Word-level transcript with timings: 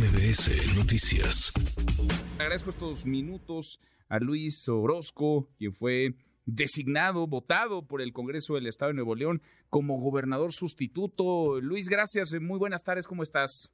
MBS 0.00 0.78
Noticias. 0.78 1.52
Agradezco 2.38 2.70
estos 2.70 3.04
minutos 3.04 3.78
a 4.08 4.18
Luis 4.18 4.66
Orozco, 4.66 5.50
quien 5.58 5.74
fue 5.74 6.14
designado, 6.46 7.26
votado 7.26 7.86
por 7.86 8.00
el 8.00 8.14
Congreso 8.14 8.54
del 8.54 8.66
Estado 8.66 8.92
de 8.92 8.94
Nuevo 8.94 9.14
León 9.14 9.42
como 9.68 10.00
gobernador 10.00 10.54
sustituto. 10.54 11.60
Luis, 11.60 11.90
gracias. 11.90 12.32
Muy 12.40 12.58
buenas 12.58 12.82
tardes. 12.82 13.06
¿Cómo 13.06 13.22
estás? 13.22 13.70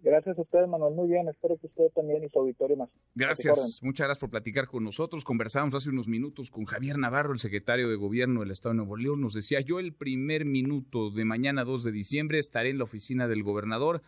Gracias 0.00 0.38
a 0.38 0.40
ustedes, 0.40 0.66
Manuel. 0.66 0.94
Muy 0.94 1.10
bien. 1.10 1.28
Espero 1.28 1.58
que 1.58 1.66
usted 1.66 1.90
también 1.94 2.24
y 2.24 2.30
su 2.30 2.38
auditorio 2.38 2.78
más. 2.78 2.88
Gracias. 3.14 3.80
Muchas 3.82 4.06
gracias 4.06 4.20
por 4.20 4.30
platicar 4.30 4.68
con 4.68 4.84
nosotros. 4.84 5.22
Conversamos 5.22 5.74
hace 5.74 5.90
unos 5.90 6.08
minutos 6.08 6.50
con 6.50 6.64
Javier 6.64 6.96
Navarro, 6.96 7.34
el 7.34 7.40
secretario 7.40 7.90
de 7.90 7.96
Gobierno 7.96 8.40
del 8.40 8.52
Estado 8.52 8.72
de 8.72 8.78
Nuevo 8.78 8.96
León. 8.96 9.20
Nos 9.20 9.34
decía, 9.34 9.60
yo 9.60 9.80
el 9.80 9.92
primer 9.92 10.46
minuto 10.46 11.10
de 11.10 11.26
mañana 11.26 11.64
2 11.64 11.84
de 11.84 11.92
diciembre 11.92 12.38
estaré 12.38 12.70
en 12.70 12.78
la 12.78 12.84
oficina 12.84 13.28
del 13.28 13.42
gobernador 13.42 14.00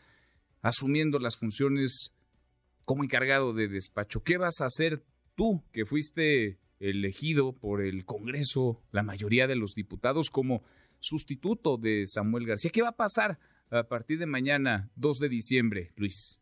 asumiendo 0.63 1.19
las 1.19 1.37
funciones 1.37 2.13
como 2.85 3.05
encargado 3.05 3.53
de 3.53 3.69
despacho. 3.69 4.23
¿Qué 4.23 4.37
vas 4.37 4.61
a 4.61 4.67
hacer 4.67 5.03
tú, 5.35 5.63
que 5.73 5.87
fuiste 5.87 6.59
elegido 6.81 7.53
por 7.53 7.83
el 7.83 8.05
Congreso, 8.05 8.83
la 8.91 9.03
mayoría 9.03 9.47
de 9.47 9.57
los 9.57 9.75
diputados, 9.75 10.31
como 10.31 10.63
sustituto 10.99 11.77
de 11.77 12.07
Samuel 12.07 12.47
García? 12.47 12.71
¿Qué 12.73 12.83
va 12.83 12.89
a 12.89 12.97
pasar 12.97 13.39
a 13.71 13.85
partir 13.85 14.19
de 14.19 14.27
mañana, 14.27 14.91
2 14.97 15.19
de 15.19 15.29
diciembre, 15.29 15.93
Luis? 15.97 16.41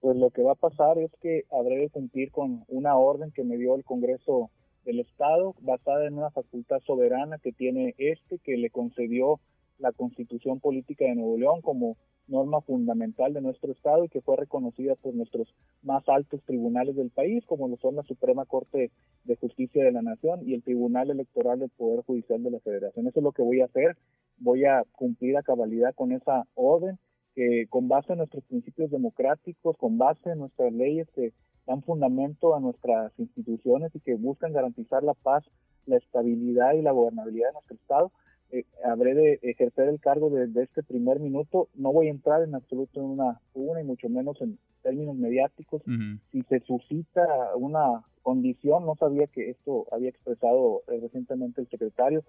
Pues 0.00 0.16
lo 0.16 0.30
que 0.30 0.42
va 0.42 0.52
a 0.52 0.56
pasar 0.56 0.98
es 0.98 1.10
que 1.20 1.44
habré 1.50 1.76
de 1.76 1.90
cumplir 1.90 2.30
con 2.32 2.64
una 2.68 2.96
orden 2.96 3.30
que 3.30 3.44
me 3.44 3.56
dio 3.56 3.76
el 3.76 3.84
Congreso 3.84 4.50
del 4.84 5.00
Estado, 5.00 5.54
basada 5.60 6.06
en 6.06 6.18
una 6.18 6.30
facultad 6.30 6.80
soberana 6.80 7.38
que 7.38 7.52
tiene 7.52 7.94
este, 7.98 8.38
que 8.38 8.56
le 8.56 8.70
concedió 8.70 9.40
la 9.78 9.92
Constitución 9.92 10.60
Política 10.60 11.04
de 11.04 11.14
Nuevo 11.14 11.38
León 11.38 11.60
como 11.62 11.96
norma 12.28 12.60
fundamental 12.60 13.32
de 13.32 13.40
nuestro 13.40 13.72
Estado 13.72 14.04
y 14.04 14.08
que 14.08 14.20
fue 14.20 14.36
reconocida 14.36 14.94
por 14.94 15.14
nuestros 15.14 15.54
más 15.82 16.08
altos 16.08 16.42
tribunales 16.44 16.96
del 16.96 17.10
país, 17.10 17.44
como 17.46 17.68
lo 17.68 17.76
son 17.76 17.96
la 17.96 18.02
Suprema 18.04 18.44
Corte 18.44 18.90
de 19.24 19.36
Justicia 19.36 19.84
de 19.84 19.92
la 19.92 20.02
Nación 20.02 20.40
y 20.48 20.54
el 20.54 20.62
Tribunal 20.62 21.10
Electoral 21.10 21.58
del 21.58 21.70
Poder 21.70 22.04
Judicial 22.04 22.42
de 22.42 22.50
la 22.50 22.60
Federación. 22.60 23.06
Eso 23.06 23.20
es 23.20 23.24
lo 23.24 23.32
que 23.32 23.42
voy 23.42 23.60
a 23.60 23.66
hacer. 23.66 23.96
Voy 24.38 24.64
a 24.64 24.84
cumplir 24.92 25.36
a 25.36 25.42
cabalidad 25.42 25.94
con 25.94 26.12
esa 26.12 26.46
orden 26.54 26.98
que 27.34 27.66
con 27.68 27.88
base 27.88 28.12
en 28.12 28.18
nuestros 28.18 28.44
principios 28.44 28.90
democráticos, 28.90 29.76
con 29.78 29.98
base 29.98 30.30
en 30.30 30.38
nuestras 30.38 30.72
leyes 30.72 31.08
que 31.14 31.32
dan 31.66 31.82
fundamento 31.82 32.54
a 32.54 32.60
nuestras 32.60 33.12
instituciones 33.18 33.94
y 33.94 34.00
que 34.00 34.14
buscan 34.14 34.52
garantizar 34.52 35.02
la 35.02 35.14
paz, 35.14 35.44
la 35.86 35.96
estabilidad 35.96 36.74
y 36.74 36.82
la 36.82 36.92
gobernabilidad 36.92 37.48
de 37.48 37.52
nuestro 37.54 37.76
Estado, 37.76 38.12
eh, 38.52 38.64
habré 38.84 39.14
de 39.14 39.38
ejercer 39.42 39.88
el 39.88 39.98
cargo 39.98 40.30
desde 40.30 40.62
este 40.62 40.82
primer 40.82 41.20
minuto. 41.20 41.68
No 41.74 41.92
voy 41.92 42.08
a 42.08 42.10
entrar 42.10 42.42
en 42.42 42.54
absoluto 42.54 43.00
en 43.00 43.06
una 43.06 43.40
una 43.54 43.80
y 43.80 43.84
mucho 43.84 44.08
menos 44.08 44.40
en 44.40 44.58
términos 44.82 45.16
mediáticos. 45.16 45.82
Si 46.30 46.42
se 46.42 46.60
suscita 46.60 47.26
una 47.56 48.04
condición, 48.22 48.84
no 48.84 48.94
sabía 48.96 49.26
que 49.26 49.50
esto 49.50 49.86
había 49.90 50.10
expresado 50.10 50.82
eh, 50.88 50.98
recientemente 51.00 51.60
el 51.60 51.68
secretario, 51.68 52.24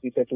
si 0.00 0.10
se 0.10 0.26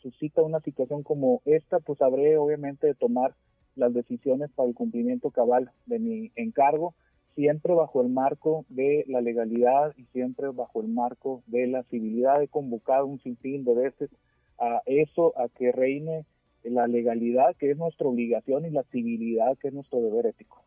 suscita 0.00 0.42
una 0.42 0.60
situación 0.60 1.02
como 1.02 1.42
esta, 1.44 1.80
pues 1.80 2.00
habré 2.00 2.38
obviamente 2.38 2.86
de 2.86 2.94
tomar 2.94 3.34
las 3.76 3.92
decisiones 3.94 4.50
para 4.52 4.68
el 4.68 4.74
cumplimiento 4.74 5.30
cabal 5.30 5.70
de 5.86 5.98
mi 5.98 6.32
encargo 6.34 6.94
siempre 7.38 7.72
bajo 7.72 8.02
el 8.02 8.08
marco 8.08 8.64
de 8.68 9.04
la 9.06 9.20
legalidad 9.20 9.94
y 9.96 10.06
siempre 10.06 10.48
bajo 10.48 10.80
el 10.82 10.88
marco 10.88 11.44
de 11.46 11.68
la 11.68 11.84
civilidad. 11.84 12.42
He 12.42 12.48
convocado 12.48 13.06
un 13.06 13.20
sinfín 13.20 13.64
de 13.64 13.74
veces 13.74 14.10
a 14.58 14.82
eso, 14.86 15.32
a 15.38 15.48
que 15.48 15.72
reine 15.72 16.26
la 16.64 16.86
legalidad, 16.86 17.56
que 17.58 17.70
es 17.70 17.76
nuestra 17.76 18.06
obligación, 18.06 18.66
y 18.66 18.70
la 18.70 18.82
civilidad, 18.84 19.56
que 19.60 19.68
es 19.68 19.74
nuestro 19.74 20.00
deber 20.00 20.26
ético. 20.26 20.64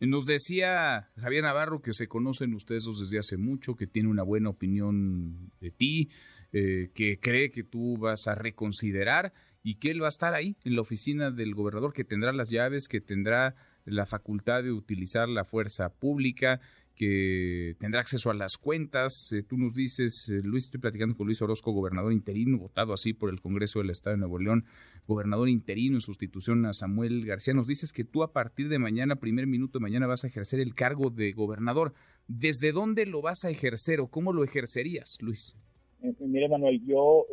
Nos 0.00 0.26
decía 0.26 1.08
Javier 1.16 1.42
Navarro 1.42 1.82
que 1.82 1.92
se 1.92 2.08
conocen 2.08 2.54
ustedes 2.54 2.84
dos 2.84 3.00
desde 3.00 3.18
hace 3.18 3.36
mucho, 3.36 3.74
que 3.74 3.86
tiene 3.86 4.08
una 4.08 4.22
buena 4.22 4.50
opinión 4.50 5.50
de 5.60 5.70
ti, 5.70 6.08
eh, 6.52 6.90
que 6.94 7.18
cree 7.20 7.50
que 7.50 7.64
tú 7.64 7.96
vas 7.98 8.26
a 8.26 8.34
reconsiderar 8.34 9.32
y 9.62 9.76
que 9.76 9.90
él 9.90 10.02
va 10.02 10.06
a 10.06 10.10
estar 10.10 10.34
ahí 10.34 10.56
en 10.64 10.76
la 10.76 10.82
oficina 10.82 11.30
del 11.30 11.54
gobernador, 11.54 11.92
que 11.92 12.04
tendrá 12.04 12.32
las 12.32 12.48
llaves, 12.50 12.88
que 12.88 13.00
tendrá 13.00 13.54
la 13.84 14.06
facultad 14.06 14.62
de 14.62 14.72
utilizar 14.72 15.28
la 15.28 15.44
fuerza 15.44 15.90
pública, 15.90 16.60
que 16.98 17.76
tendrá 17.78 18.00
acceso 18.00 18.30
a 18.30 18.34
las 18.34 18.58
cuentas. 18.58 19.32
Eh, 19.32 19.42
tú 19.42 19.56
nos 19.56 19.72
dices, 19.72 20.28
eh, 20.28 20.42
Luis, 20.42 20.64
estoy 20.64 20.80
platicando 20.80 21.16
con 21.16 21.26
Luis 21.26 21.40
Orozco, 21.40 21.72
gobernador 21.72 22.12
interino, 22.12 22.58
votado 22.58 22.92
así 22.92 23.14
por 23.14 23.30
el 23.30 23.40
Congreso 23.40 23.78
del 23.78 23.90
Estado 23.90 24.16
de 24.16 24.20
Nuevo 24.20 24.38
León, 24.38 24.64
gobernador 25.06 25.48
interino 25.48 25.96
en 25.96 26.00
sustitución 26.02 26.66
a 26.66 26.74
Samuel 26.74 27.24
García. 27.24 27.54
Nos 27.54 27.68
dices 27.68 27.92
que 27.92 28.04
tú 28.04 28.22
a 28.22 28.32
partir 28.32 28.68
de 28.68 28.78
mañana, 28.78 29.16
primer 29.16 29.46
minuto 29.46 29.78
de 29.78 29.84
mañana, 29.84 30.06
vas 30.06 30.24
a 30.24 30.26
ejercer 30.26 30.60
el 30.60 30.74
cargo 30.74 31.08
de 31.08 31.32
gobernador. 31.32 31.94
¿Desde 32.26 32.72
dónde 32.72 33.06
lo 33.06 33.22
vas 33.22 33.44
a 33.44 33.50
ejercer 33.50 34.00
o 34.00 34.08
cómo 34.08 34.32
lo 34.32 34.44
ejercerías, 34.44 35.16
Luis? 35.20 35.56
Eh, 36.02 36.12
mire, 36.18 36.48
Manuel, 36.48 36.84
yo 36.84 37.26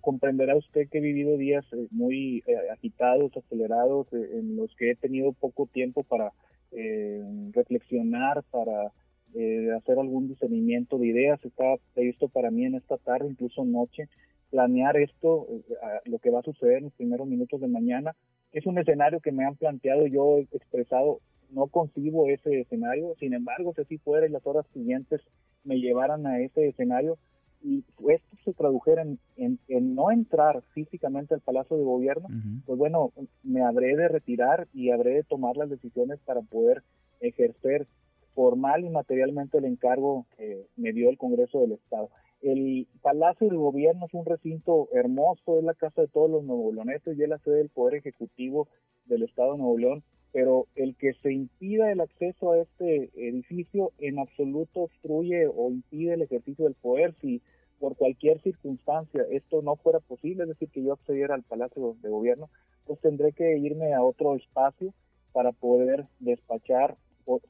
comprenderá 0.00 0.56
usted 0.56 0.88
que 0.88 0.98
he 0.98 1.00
vivido 1.00 1.36
días 1.36 1.64
muy 1.90 2.44
agitados, 2.72 3.36
acelerados, 3.36 4.06
en 4.12 4.56
los 4.56 4.74
que 4.76 4.92
he 4.92 4.94
tenido 4.94 5.32
poco 5.32 5.66
tiempo 5.66 6.04
para 6.04 6.32
eh, 6.72 7.22
reflexionar, 7.52 8.42
para 8.50 8.92
eh, 9.34 9.70
hacer 9.76 9.98
algún 9.98 10.28
discernimiento 10.28 10.98
de 10.98 11.08
ideas. 11.08 11.44
Está 11.44 11.76
previsto 11.94 12.28
para 12.28 12.50
mí 12.50 12.64
en 12.64 12.74
esta 12.74 12.96
tarde, 12.98 13.28
incluso 13.28 13.64
noche, 13.64 14.08
planear 14.50 14.96
esto, 14.96 15.46
eh, 15.50 15.62
lo 16.06 16.18
que 16.18 16.30
va 16.30 16.40
a 16.40 16.44
suceder 16.44 16.78
en 16.78 16.84
los 16.84 16.94
primeros 16.94 17.26
minutos 17.26 17.60
de 17.60 17.68
mañana. 17.68 18.14
Es 18.52 18.66
un 18.66 18.78
escenario 18.78 19.20
que 19.20 19.32
me 19.32 19.44
han 19.44 19.56
planteado, 19.56 20.06
yo 20.06 20.38
he 20.38 20.56
expresado, 20.56 21.20
no 21.50 21.66
concibo 21.66 22.28
ese 22.28 22.60
escenario, 22.60 23.14
sin 23.20 23.34
embargo, 23.34 23.72
si 23.74 23.82
así 23.82 23.98
fuera 23.98 24.26
y 24.26 24.30
las 24.30 24.46
horas 24.46 24.66
siguientes 24.72 25.20
me 25.64 25.76
llevaran 25.76 26.26
a 26.26 26.40
ese 26.40 26.68
escenario, 26.68 27.18
y 27.62 27.84
esto 28.08 28.36
se 28.44 28.52
tradujera 28.52 29.04
en, 29.36 29.58
no 29.68 30.10
entrar 30.10 30.62
físicamente 30.72 31.34
al 31.34 31.40
Palacio 31.40 31.76
de 31.76 31.84
Gobierno, 31.84 32.28
pues 32.64 32.78
bueno, 32.78 33.12
me 33.42 33.62
habré 33.62 33.96
de 33.96 34.08
retirar 34.08 34.68
y 34.72 34.90
habré 34.90 35.14
de 35.14 35.22
tomar 35.24 35.56
las 35.56 35.70
decisiones 35.70 36.18
para 36.24 36.42
poder 36.42 36.82
ejercer 37.20 37.86
formal 38.34 38.84
y 38.84 38.90
materialmente 38.90 39.58
el 39.58 39.64
encargo 39.64 40.26
que 40.36 40.66
me 40.76 40.92
dio 40.92 41.10
el 41.10 41.18
Congreso 41.18 41.60
del 41.60 41.72
Estado. 41.72 42.10
El 42.42 42.86
Palacio 43.02 43.48
de 43.48 43.56
Gobierno 43.56 44.06
es 44.06 44.14
un 44.14 44.26
recinto 44.26 44.88
hermoso, 44.92 45.58
es 45.58 45.64
la 45.64 45.74
casa 45.74 46.02
de 46.02 46.08
todos 46.08 46.30
los 46.30 46.44
nuevo 46.44 46.72
y 46.74 47.22
es 47.22 47.28
la 47.28 47.38
sede 47.38 47.56
del 47.56 47.70
Poder 47.70 47.94
Ejecutivo 47.94 48.68
del 49.06 49.22
Estado 49.22 49.52
de 49.52 49.58
Nuevo 49.58 49.78
León 49.78 50.04
pero 50.36 50.66
el 50.74 50.94
que 50.96 51.14
se 51.22 51.32
impida 51.32 51.90
el 51.90 52.02
acceso 52.02 52.52
a 52.52 52.58
este 52.58 53.08
edificio 53.16 53.92
en 53.96 54.18
absoluto 54.18 54.80
obstruye 54.80 55.46
o 55.46 55.70
impide 55.70 56.12
el 56.12 56.20
ejercicio 56.20 56.66
del 56.66 56.74
poder 56.74 57.14
si 57.22 57.40
por 57.80 57.96
cualquier 57.96 58.42
circunstancia 58.42 59.24
esto 59.30 59.62
no 59.62 59.76
fuera 59.76 59.98
posible, 60.00 60.42
es 60.42 60.50
decir, 60.50 60.68
que 60.68 60.82
yo 60.82 60.92
accediera 60.92 61.34
al 61.34 61.42
Palacio 61.42 61.96
de 62.02 62.10
Gobierno, 62.10 62.50
pues 62.84 63.00
tendré 63.00 63.32
que 63.32 63.56
irme 63.56 63.94
a 63.94 64.02
otro 64.02 64.36
espacio 64.36 64.92
para 65.32 65.52
poder 65.52 66.04
despachar 66.18 66.98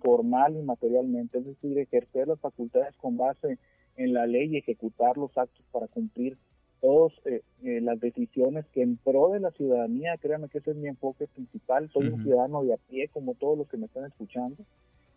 formal 0.04 0.56
y 0.56 0.62
materialmente, 0.62 1.38
es 1.38 1.44
decir, 1.44 1.76
ejercer 1.80 2.28
las 2.28 2.38
facultades 2.38 2.94
con 2.98 3.16
base 3.16 3.58
en 3.96 4.12
la 4.12 4.28
ley 4.28 4.54
y 4.54 4.58
ejecutar 4.58 5.16
los 5.16 5.36
actos 5.36 5.66
para 5.72 5.88
cumplir 5.88 6.38
todas 6.86 7.12
eh, 7.24 7.42
eh, 7.64 7.80
las 7.80 7.98
decisiones 7.98 8.64
que 8.72 8.80
en 8.80 8.96
pro 8.96 9.30
de 9.30 9.40
la 9.40 9.50
ciudadanía, 9.50 10.16
créanme 10.18 10.48
que 10.48 10.58
ese 10.58 10.70
es 10.70 10.76
mi 10.76 10.86
enfoque 10.86 11.26
principal, 11.26 11.90
soy 11.92 12.06
un 12.06 12.22
ciudadano 12.22 12.62
de 12.62 12.74
a 12.74 12.76
pie 12.76 13.08
como 13.08 13.34
todos 13.34 13.58
los 13.58 13.68
que 13.68 13.76
me 13.76 13.86
están 13.86 14.04
escuchando, 14.04 14.64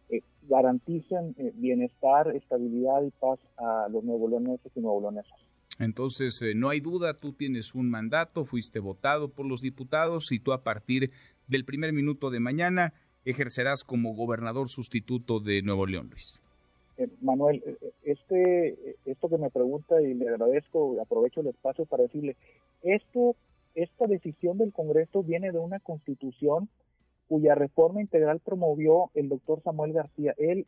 eh, 0.09 0.21
garanticen 0.47 1.35
eh, 1.37 1.51
bienestar, 1.53 2.35
estabilidad 2.35 3.03
y 3.03 3.11
paz 3.11 3.39
a 3.57 3.87
los 3.91 4.03
nuevo 4.03 4.27
leoneses 4.27 4.71
y 4.73 4.79
nuevo 4.79 4.99
leonesas. 4.99 5.39
Entonces, 5.77 6.41
no 6.55 6.69
hay 6.69 6.79
duda, 6.79 7.13
tú 7.13 7.33
tienes 7.33 7.75
un 7.75 7.87
mandato, 7.87 8.45
fuiste 8.45 8.79
votado 8.79 9.29
por 9.29 9.45
los 9.45 9.61
diputados 9.61 10.31
y 10.31 10.39
tú 10.39 10.53
a 10.53 10.63
partir 10.63 11.11
del 11.47 11.65
primer 11.65 11.93
minuto 11.93 12.31
de 12.31 12.39
mañana 12.39 12.93
ejercerás 13.25 13.83
como 13.83 14.15
gobernador 14.15 14.69
sustituto 14.69 15.39
de 15.39 15.61
Nuevo 15.61 15.85
León, 15.85 16.09
Luis. 16.09 16.39
Eh, 16.99 17.07
Manuel, 17.21 17.63
eh, 17.65 17.77
eh, 17.81 17.93
este, 18.03 18.97
esto 19.05 19.29
que 19.29 19.37
me 19.37 19.49
pregunta 19.49 20.01
y 20.01 20.13
le 20.13 20.27
agradezco, 20.27 20.99
aprovecho 21.01 21.39
el 21.39 21.47
espacio 21.47 21.85
para 21.85 22.03
decirle, 22.03 22.35
esto, 22.81 23.37
esta 23.73 24.05
decisión 24.05 24.57
del 24.57 24.73
Congreso 24.73 25.23
viene 25.23 25.53
de 25.53 25.59
una 25.59 25.79
constitución 25.79 26.67
cuya 27.29 27.55
reforma 27.55 28.01
integral 28.01 28.41
promovió 28.41 29.11
el 29.13 29.29
doctor 29.29 29.61
Samuel 29.63 29.93
García. 29.93 30.33
Él 30.37 30.67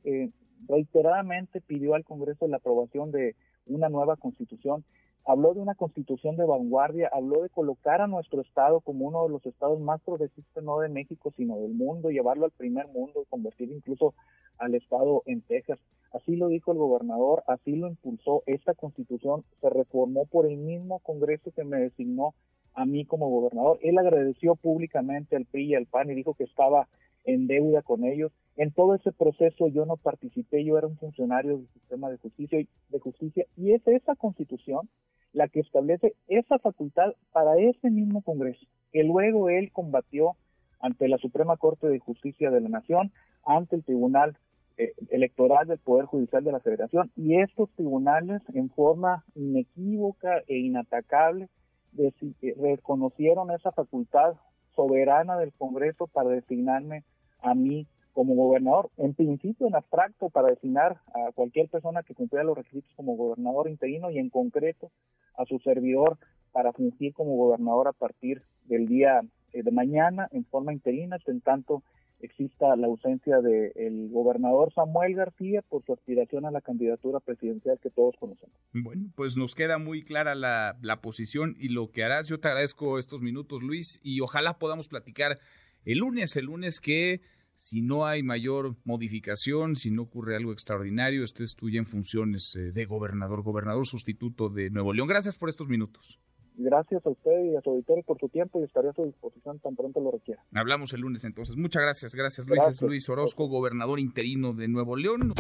reiteradamente 0.70 1.60
pidió 1.60 1.96
al 1.96 2.06
Congreso 2.06 2.48
la 2.48 2.58
aprobación 2.58 3.12
de 3.12 3.36
una 3.66 3.90
nueva 3.90 4.16
constitución 4.16 4.86
habló 5.26 5.54
de 5.54 5.60
una 5.62 5.76
constitución 5.76 6.36
de 6.36 6.46
vanguardia, 6.46 7.10
habló 7.12 7.42
de 7.42 7.50
colocar 7.50 8.02
a 8.02 8.08
nuestro 8.08 8.42
estado 8.42 8.82
como 8.82 9.06
uno 9.06 9.24
de 9.24 9.30
los 9.30 9.46
estados 9.46 9.80
más 9.80 10.02
progresistas, 10.02 10.64
no 10.64 10.80
de 10.80 10.90
México, 10.90 11.34
sino 11.38 11.58
del 11.60 11.74
mundo, 11.74 12.10
llevarlo 12.10 12.46
al 12.46 12.52
primer 12.52 12.88
mundo, 12.88 13.26
convertir 13.30 13.72
incluso 13.72 14.14
al 14.58 14.76
estado 14.76 15.24
en 15.26 15.42
Texas. 15.42 15.80
Así 16.12 16.36
lo 16.36 16.48
dijo 16.48 16.72
el 16.72 16.78
gobernador, 16.78 17.44
así 17.48 17.76
lo 17.76 17.88
impulsó. 17.88 18.44
Esta 18.46 18.74
constitución 18.74 19.44
se 19.62 19.70
reformó 19.70 20.26
por 20.26 20.46
el 20.46 20.58
mismo 20.58 21.00
Congreso 21.00 21.52
que 21.52 21.64
me 21.64 21.80
designó 21.80 22.34
a 22.74 22.86
mí 22.86 23.06
como 23.06 23.30
gobernador. 23.30 23.80
Él 23.82 23.98
agradeció 23.98 24.56
públicamente 24.56 25.36
al 25.36 25.46
PRI 25.46 25.68
y 25.68 25.76
al 25.76 25.86
PAN 25.86 26.10
y 26.10 26.16
dijo 26.16 26.34
que 26.34 26.44
estaba 26.44 26.88
en 27.24 27.48
deuda 27.48 27.82
con 27.82 28.04
ellos. 28.04 28.32
En 28.58 28.72
todo 28.72 28.96
ese 28.96 29.12
proceso 29.12 29.68
yo 29.68 29.86
no 29.86 29.98
participé, 29.98 30.64
yo 30.64 30.78
era 30.78 30.88
un 30.88 30.98
funcionario 30.98 31.58
del 31.58 31.68
sistema 31.70 32.10
de 32.10 32.18
justicia, 32.18 32.60
de 32.90 33.00
justicia 33.00 33.46
y 33.56 33.74
es 33.74 33.88
esa 33.88 34.16
constitución 34.16 34.90
la 35.34 35.48
que 35.48 35.62
establece 35.62 36.16
esa 36.28 36.60
facultad 36.60 37.14
para 37.32 37.58
ese 37.58 37.90
mismo 37.90 38.22
Congreso, 38.22 38.66
que 38.92 39.04
luego 39.04 39.50
él 39.50 39.72
combatió 39.72 40.36
ante 40.80 41.08
la 41.08 41.18
Suprema 41.18 41.58
Corte 41.58 41.88
de 41.88 42.00
Justicia 42.00 42.50
de 42.50 42.62
la 42.62 42.70
Nación, 42.70 43.12
ante 43.46 43.76
el 43.76 43.84
Tribunal 43.84 44.38
eh, 44.78 44.94
Electoral 45.10 45.68
del 45.68 45.78
Poder 45.80 46.06
Judicial 46.06 46.44
de 46.44 46.52
la 46.52 46.60
Federación, 46.60 47.12
y 47.16 47.40
estos 47.40 47.70
tribunales 47.72 48.42
en 48.54 48.70
forma 48.70 49.24
inequívoca 49.36 50.40
e 50.48 50.58
inatacable 50.58 51.50
eh, 51.98 52.14
reconocieron 52.58 53.52
esa 53.52 53.72
facultad 53.72 54.36
soberana 54.76 55.38
del 55.38 55.54
Congreso 55.54 56.08
para 56.08 56.30
designarme 56.30 57.04
a 57.42 57.54
mí 57.54 57.88
como 58.14 58.36
gobernador, 58.36 58.90
en 58.98 59.14
principio 59.14 59.68
en 59.68 59.76
abstracto 59.76 60.30
para 60.30 60.50
designar 60.50 61.00
a 61.14 61.32
cualquier 61.34 61.70
persona 61.70 62.04
que 62.04 62.14
cumpliera 62.14 62.44
los 62.44 62.58
requisitos 62.58 62.92
como 62.96 63.16
gobernador 63.16 63.70
interino 63.70 64.12
y 64.12 64.20
en 64.20 64.30
concreto 64.30 64.92
a 65.38 65.46
su 65.46 65.60
servidor 65.60 66.18
para 66.52 66.74
fungir 66.74 67.14
como 67.14 67.36
gobernador 67.36 67.88
a 67.88 67.94
partir 67.94 68.42
del 68.66 68.88
día 68.88 69.22
eh, 69.54 69.64
de 69.64 69.72
mañana 69.72 70.28
en 70.32 70.46
forma 70.46 70.74
interina, 70.74 71.18
en 71.28 71.42
tanto 71.42 71.84
exista 72.20 72.76
la 72.76 72.88
ausencia 72.88 73.40
del 73.42 74.10
gobernador 74.12 74.72
Samuel 74.74 75.16
García 75.16 75.64
por 75.68 75.84
su 75.84 75.94
aspiración 75.94 76.46
a 76.46 76.52
la 76.52 76.62
candidatura 76.62 77.20
presidencial 77.20 77.80
que 77.82 77.90
todos 77.90 78.16
conocemos. 78.20 78.56
Bueno, 78.74 79.10
pues 79.16 79.38
nos 79.38 79.56
queda 79.56 79.80
muy 79.80 80.04
clara 80.04 80.36
la, 80.36 80.78
la 80.82 81.02
posición 81.02 81.56
y 81.58 81.70
lo 81.70 81.90
que 81.90 82.04
harás. 82.04 82.28
Yo 82.28 82.40
te 82.40 82.48
agradezco 82.48 83.00
estos 83.00 83.22
minutos, 83.22 83.64
Luis, 83.64 84.00
y 84.04 84.22
ojalá 84.22 84.60
podamos 84.60 84.88
platicar 84.88 85.40
el 85.84 86.00
lunes, 86.00 86.36
el 86.36 86.46
lunes 86.46 86.80
que 86.80 87.22
si 87.54 87.82
no 87.82 88.06
hay 88.06 88.24
mayor 88.24 88.76
modificación, 88.84 89.76
si 89.76 89.92
no 89.92 90.04
ocurre 90.04 90.36
algo 90.36 90.52
extraordinario, 90.52 91.24
estés 91.24 91.56
tú 91.56 91.70
ya 91.70 91.80
en 91.80 91.86
funciones 91.86 92.56
eh, 92.56 92.72
de 92.72 92.86
gobernador, 92.86 93.44
gobernador 93.44 93.86
sustituto 93.86 94.50
de 94.50 94.70
Nuevo 94.70 94.94
León. 94.94 95.08
Gracias 95.08 95.36
por 95.36 95.50
estos 95.50 95.68
minutos. 95.68 96.20
Gracias 96.56 97.06
a 97.06 97.10
usted 97.10 97.46
y 97.46 97.56
a 97.56 97.62
su 97.62 97.72
auditorio 97.72 98.04
por 98.04 98.20
su 98.20 98.30
tiempo 98.30 98.60
y 98.60 98.64
estaré 98.64 98.90
a 98.90 98.94
su 98.94 99.06
disposición 99.06 99.60
tan 99.60 99.76
pronto 99.76 100.00
lo 100.00 100.12
requiera. 100.12 100.44
Hablamos 100.54 100.94
el 100.94 101.02
lunes 101.02 101.24
entonces. 101.24 101.56
Muchas 101.56 101.82
gracias. 101.82 102.14
Gracias 102.14 102.48
Luis. 102.48 102.62
Es 102.68 102.82
Luis 102.82 103.10
Orozco, 103.10 103.48
gobernador 103.48 104.00
interino 104.00 104.54
de 104.54 104.68
Nuevo 104.68 104.96
León. 104.96 105.34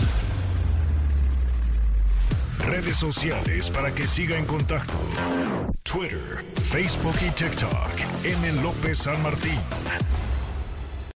Redes 2.65 2.95
sociales 2.95 3.69
para 3.69 3.93
que 3.93 4.03
siga 4.03 4.37
en 4.37 4.45
contacto: 4.45 4.93
Twitter, 5.83 6.45
Facebook 6.55 7.15
y 7.27 7.31
TikTok. 7.31 8.23
M. 8.23 8.61
López 8.61 8.99
San 8.99 9.21
Martín. 9.21 9.59